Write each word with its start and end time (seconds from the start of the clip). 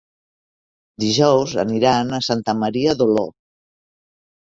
Dijous 1.03 1.55
aniran 1.65 2.19
a 2.19 2.23
Santa 2.31 2.59
Maria 2.65 2.99
d'Oló. 3.03 3.31